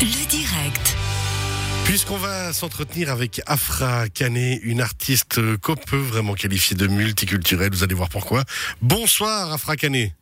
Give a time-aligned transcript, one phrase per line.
[0.00, 0.96] Le direct.
[1.84, 7.82] Puisqu'on va s'entretenir avec Afra Canet, une artiste qu'on peut vraiment qualifier de multiculturelle, vous
[7.82, 8.44] allez voir pourquoi.
[8.80, 10.12] Bonsoir Afra Canet.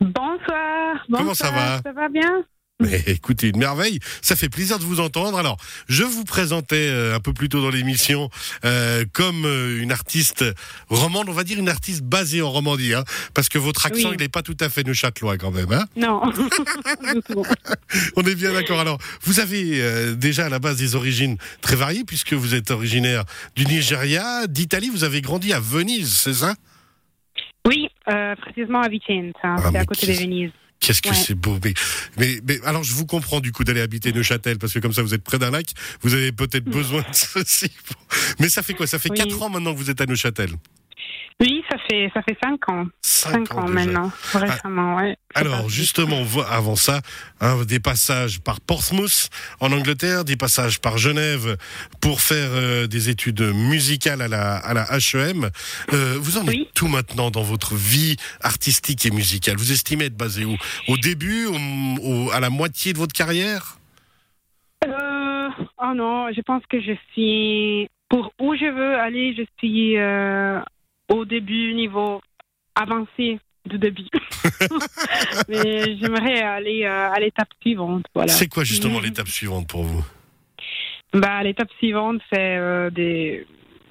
[0.00, 1.04] Bonsoir.
[1.12, 1.80] Comment ça va?
[1.82, 2.44] Ça va bien?
[2.82, 5.38] Mais écoutez, une merveille, ça fait plaisir de vous entendre.
[5.38, 5.56] Alors,
[5.88, 8.30] je vous présentais euh, un peu plus tôt dans l'émission
[8.64, 10.44] euh, comme euh, une artiste
[10.88, 14.14] romande, on va dire une artiste basée en Romandie, hein, parce que votre accent, Oui.
[14.18, 15.72] il n'est pas tout à fait neuchâtelois quand même.
[15.72, 16.22] Hein Non.
[18.16, 18.80] On est bien d'accord.
[18.80, 23.24] Alors, vous avez déjà à la base des origines très variées, puisque vous êtes originaire
[23.56, 26.54] du Nigeria, d'Italie, vous avez grandi à Venise, c'est ça?
[27.66, 27.88] Oui,
[28.40, 30.50] précisément à Vicenza, Ah, c'est à côté de Venise.
[30.82, 31.14] Qu'est-ce que Ouais.
[31.14, 31.74] c'est beau mais,
[32.18, 35.02] mais, mais alors, je vous comprends du coup d'aller habiter Neuchâtel, parce que comme ça,
[35.02, 35.66] vous êtes près d'un lac,
[36.02, 37.70] vous avez peut-être besoin de ceci.
[38.40, 38.86] Mais ça fait quoi?
[38.88, 39.16] Ça fait Oui.
[39.16, 40.50] quatre ans maintenant que vous êtes à Neuchâtel
[41.42, 45.16] Oui, ça fait ça fait cinq ans, Cinq, cinq ans, maintenant, récemment, ouais.
[45.34, 47.00] C'est Alors justement, avant ça,
[47.40, 49.28] hein, des passages par Portsmouth
[49.58, 51.56] en Angleterre, des passages par Genève
[52.00, 55.50] pour faire euh, des études musicales à la, à la HEM.
[55.92, 56.62] Euh, vous en Oui.
[56.68, 59.56] êtes tout maintenant dans votre vie artistique et musicale?
[59.56, 60.56] Vous estimez être basé où?
[60.86, 63.78] Au début, au- au- à la moitié de votre carrière?
[64.86, 65.48] Euh,
[65.82, 69.96] oh non, je pense que je suis pour où je veux aller, je suis
[71.12, 72.20] au début niveau
[72.74, 74.06] avancé du début.
[75.48, 78.32] Mais j'aimerais aller euh, à l'étape suivante, voilà.
[78.32, 79.04] C'est quoi justement Mhm.
[79.04, 80.04] l'étape suivante pour vous?
[81.12, 83.46] Bah, l'étape suivante, c'est euh, des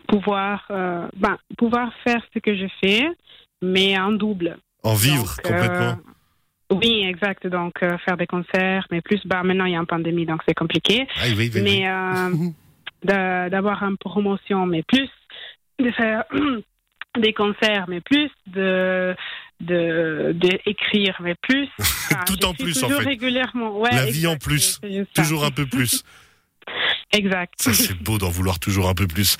[0.07, 3.07] pouvoir, euh, ben, pouvoir faire ce que je fais,
[3.61, 4.57] mais en double.
[4.83, 5.99] En vivre Donc, euh, complètement?
[6.73, 7.45] Oui, exact.
[7.47, 10.53] Donc, faire des concerts, mais plus, bah, maintenant, il y a une pandémie, donc c'est
[10.55, 11.05] compliqué.
[11.17, 11.61] Ah oui, oui, oui.
[11.61, 11.85] mais
[13.03, 15.09] de- d'avoir une promotion, mais plus,
[15.79, 16.23] de faire
[17.19, 19.15] des concerts, mais plus, de
[19.59, 21.67] de, de écrire, mais plus.
[21.79, 23.09] Enfin, Tout en plus, en toujours fait.
[23.09, 23.79] régulièrement.
[23.79, 24.79] Ouais, La vie en plus.
[25.13, 26.03] Toujours un peu plus.
[27.13, 27.53] Exact.
[27.57, 29.37] Ça, c'est beau d'en vouloir toujours un peu plus.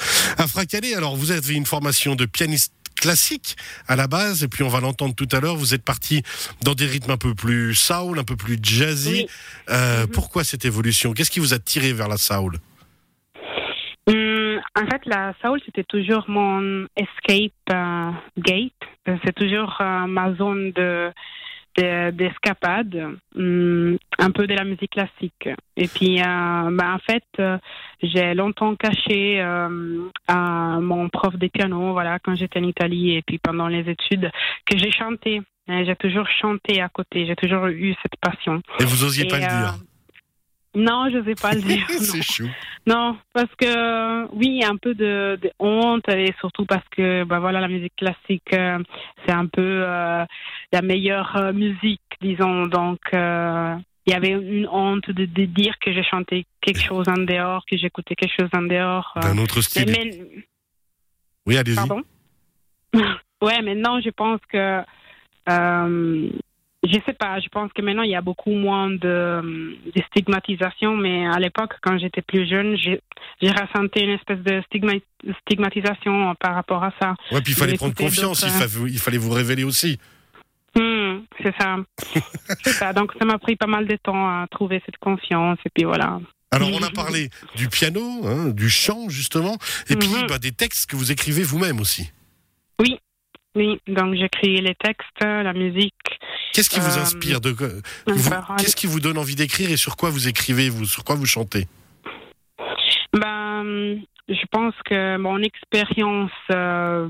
[0.69, 3.55] Canet, alors vous avez une formation de pianiste classique
[3.88, 6.21] à la base, et puis on va l'entendre tout à l'heure, vous êtes parti
[6.61, 9.11] dans des rythmes un peu plus soul, un peu plus jazzy.
[9.11, 9.27] Oui.
[9.70, 10.08] Euh, Mhm.
[10.11, 11.14] Pourquoi cette évolution?
[11.14, 12.58] Qu'est-ce qui vous a tiré vers la soul?
[15.11, 18.73] La soul, c'était toujours mon escape euh, gate.
[19.08, 21.11] Euh, C'est toujours euh, ma zone de
[21.77, 22.95] de- d'escapade,
[23.36, 25.48] hum, un peu de la musique classique.
[25.77, 27.23] Et puis, bah, en fait,
[28.04, 29.70] j'ai longtemps caché à
[30.82, 34.30] mon prof de piano, voilà, quand j'étais en Italie et puis pendant les études,
[34.66, 35.42] que j'ai chanté.
[35.70, 37.26] J'ai toujours chanté à côté.
[37.26, 38.61] J'ai toujours eu cette passion.
[38.82, 39.76] Et vous osiez Et, pas le dire
[40.73, 41.86] Non, je sais pas le dire.
[41.89, 41.99] non.
[41.99, 42.48] C'est chou.
[42.87, 46.87] Non, parce que oui, il y a un peu de, de honte et surtout parce
[46.89, 48.80] que bah voilà la musique classique euh,
[49.26, 50.26] c'est un peu euh,
[50.71, 52.65] la meilleure euh, musique, disons.
[52.67, 53.76] Donc euh,
[54.08, 57.64] il y avait une honte de, de dire que j'ai chanté quelque chose en dehors,
[57.70, 59.11] que j'écoutais quelque chose en dehors.
[59.21, 59.92] D'un autre Mais, style.
[59.92, 60.45] mais-
[61.45, 61.76] Oui, allez-y.
[61.76, 62.02] pardon?
[63.43, 64.82] ouais, maintenant je pense que
[66.91, 68.99] je sais pas, je pense que maintenant il y a beaucoup moins de,
[69.95, 73.02] de stigmatisation, mais à l'époque, quand j'étais plus jeune, j'ai
[73.41, 75.02] ressenti une espèce de stigma-
[75.41, 77.15] stigmatisation par rapport à ça.
[77.31, 78.43] Ouais, puis il fallait prendre confiance,
[78.87, 79.99] il, fallait vous révéler aussi.
[80.75, 81.77] Hmm, c'est ça.
[82.71, 82.93] ça.
[82.93, 86.19] Donc ça m'a pris pas mal de temps à trouver cette confiance, et puis voilà.
[86.53, 89.58] Alors, on a parlé du piano, hein, du chant, justement,
[89.89, 90.27] et puis Mhm.
[90.27, 92.11] bah, des textes que vous écrivez vous-même aussi.
[92.81, 92.99] Oui,
[93.56, 95.94] donc j'écris les textes, la musique,
[96.54, 97.82] Qu'est-ce qui vous Euh, inspire de les.
[98.58, 101.26] Qu'est-ce qui vous donne envie d'écrire et sur quoi vous écrivez, vous, sur quoi vous
[101.26, 101.67] chantez?
[103.14, 107.10] Ben, je pense que mon expérience euh,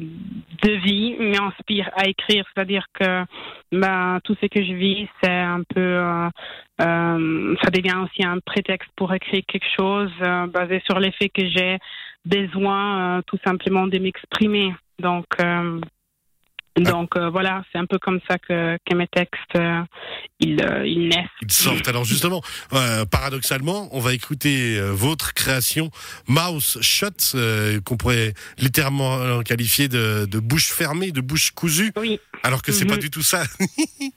[0.63, 3.23] de vie m'inspire à écrire, c'est-à-dire que
[3.71, 6.29] ben, tout ce que je vis, c'est un peu, euh,
[6.81, 10.11] euh, ça devient aussi un prétexte pour écrire quelque chose
[10.49, 11.77] basé sur l'effet que j'ai
[12.25, 14.73] besoin tout simplement de m'exprimer.
[14.99, 15.25] Donc,
[16.77, 19.81] donc euh, voilà, c'est un peu comme ça que, que mes textes euh,
[20.39, 21.27] ils, euh, ils naissent.
[21.41, 21.87] Ils sortent.
[21.87, 22.41] Alors justement,
[23.11, 25.89] paradoxalement, on va écouter votre création
[26.27, 27.35] Mouse Shut,
[27.85, 32.19] qu'on pourrait littéralement qualifier de, de bouche fermée, de bouche cousue, Oui.
[32.43, 32.91] alors que c'est Mhm.
[32.91, 33.43] pas du tout ça.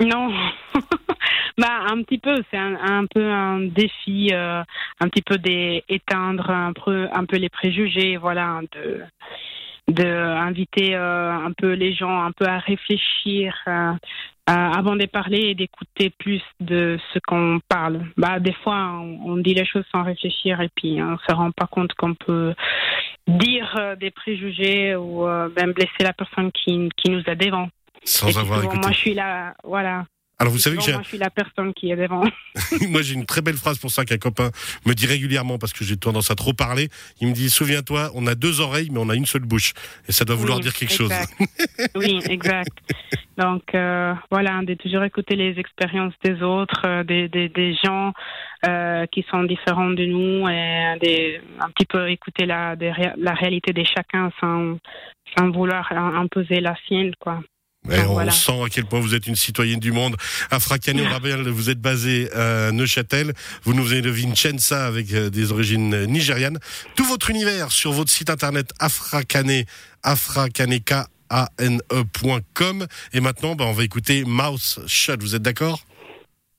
[0.00, 0.32] Non.
[1.58, 4.62] bah, un petit peu, c'est un, un peu un défi, euh,
[5.00, 9.00] un petit peu d'éteindre un peu, un peu les préjugés, voilà, de,
[9.88, 15.06] de inviter euh, un peu les gens un peu à réfléchir euh, euh, avant de
[15.06, 18.00] parler et d'écouter plus de ce qu'on parle.
[18.16, 21.50] Bah, des fois, on, on dit les choses sans réfléchir et puis on se rend
[21.50, 22.54] pas compte qu'on peut
[23.26, 27.68] dire euh, des préjugés ou euh, même blesser la personne qui, qui nous a devant.
[28.04, 28.80] Sans avoir écouté.
[28.80, 30.04] Moi, je suis là, voilà.
[30.40, 32.22] Alors vous savez que j'ai Moi, je suis la personne qui est devant.
[32.90, 34.50] moi j'ai une très belle phrase pour ça qu'un copain
[34.86, 36.88] me dit régulièrement parce que j'ai tendance à trop parler.
[37.20, 39.72] Il me dit souviens-toi, on a deux oreilles mais on a une seule bouche
[40.08, 41.34] et ça doit vouloir Oui, dire quelque exact.
[41.38, 41.46] chose.
[41.96, 42.70] oui, exact.
[43.36, 48.12] Donc euh, voilà, de toujours écouter les expériences des autres, euh, des, des, des gens
[48.66, 52.74] euh, qui sont différents de nous et des, un petit peu écouter la,
[53.34, 54.76] réalité de chacun sans,
[55.36, 57.40] sans vouloir im- imposer la sienne, quoi.
[57.90, 58.32] Et Donc, on voilà.
[58.32, 60.16] sent à quel point vous êtes une citoyenne du monde.
[60.50, 63.32] Afrakane, on rappelle, vous êtes basé à Neuchâtel.
[63.64, 66.58] Vous nous venez de Vincenza avec euh, des origines euh, nigérianes.
[66.96, 69.64] Tout votre univers sur votre site internet afrakane,
[70.02, 72.86] afrakaneka, A-N-E.com.
[73.14, 75.22] Et maintenant, bah, on va écouter Mouse Shut.
[75.22, 75.80] Vous êtes d'accord?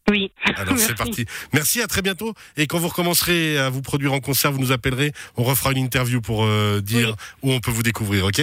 [0.09, 0.31] Oui.
[0.43, 0.93] Alors c'est Merci.
[0.95, 1.25] parti.
[1.53, 2.33] Merci, à très bientôt.
[2.57, 5.11] Et quand vous recommencerez à vous produire en concert, vous nous appellerez.
[5.37, 8.41] On refera une interview pour euh, dire où on peut vous découvrir, ok?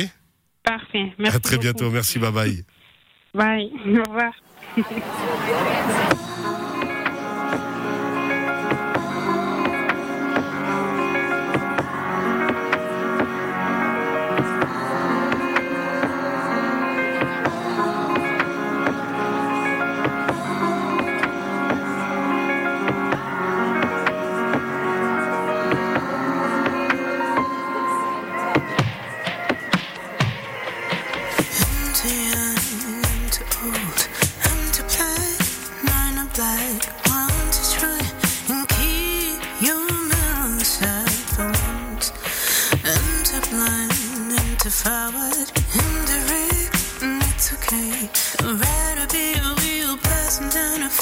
[0.77, 1.13] Parfait.
[1.19, 1.37] Merci.
[1.37, 1.63] À très beaucoup.
[1.63, 1.91] bientôt.
[1.91, 2.65] Merci, bye bye.
[3.35, 3.71] Bye.
[3.87, 4.33] Au revoir.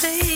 [0.05, 0.34] say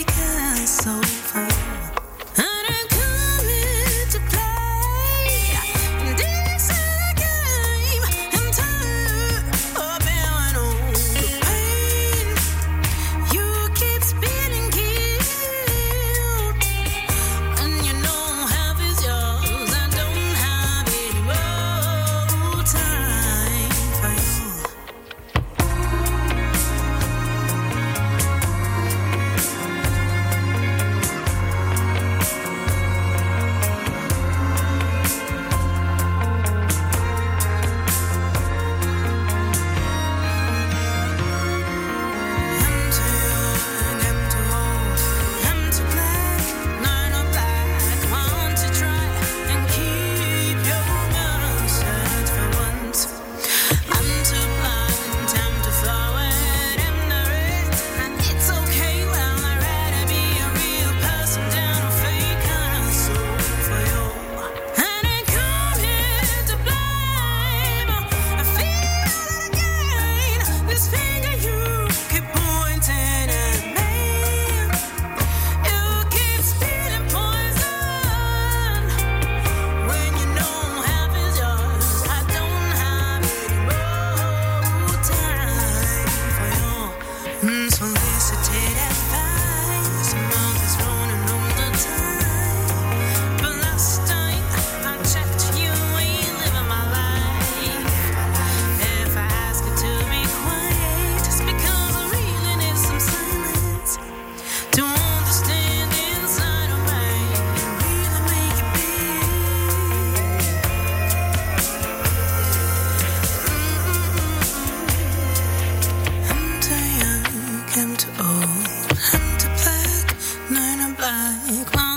[121.08, 121.87] like cry.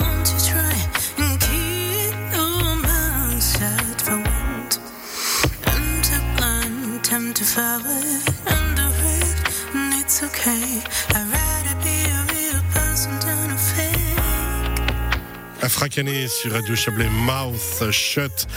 [15.91, 18.47] Sur Radio Chablais, Mouth Shut.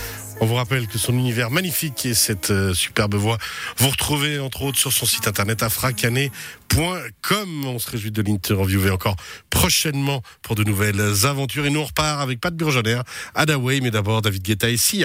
[0.40, 3.38] On vous rappelle que son univers magnifique et cette euh, superbe voix,
[3.76, 7.64] vous retrouvez entre autres sur son site internet afrakane.com.
[7.66, 9.16] On se réjouit de l'interviewer encore
[9.50, 11.66] prochainement pour de nouvelles aventures.
[11.66, 13.00] Et nous on repart avec Pat Burgener,
[13.34, 15.02] Adaway, mais d'abord David Guetta et Sia.